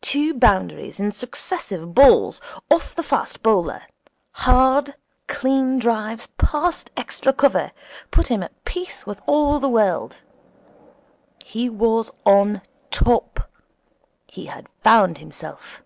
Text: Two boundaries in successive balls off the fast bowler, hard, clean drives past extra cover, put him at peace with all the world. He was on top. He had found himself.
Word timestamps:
Two 0.00 0.34
boundaries 0.34 0.98
in 0.98 1.12
successive 1.12 1.94
balls 1.94 2.40
off 2.68 2.96
the 2.96 3.02
fast 3.04 3.44
bowler, 3.44 3.84
hard, 4.32 4.96
clean 5.28 5.78
drives 5.78 6.26
past 6.36 6.90
extra 6.96 7.32
cover, 7.32 7.70
put 8.10 8.26
him 8.26 8.42
at 8.42 8.64
peace 8.64 9.06
with 9.06 9.20
all 9.28 9.60
the 9.60 9.68
world. 9.68 10.16
He 11.44 11.68
was 11.68 12.10
on 12.26 12.60
top. 12.90 13.48
He 14.26 14.46
had 14.46 14.66
found 14.82 15.18
himself. 15.18 15.80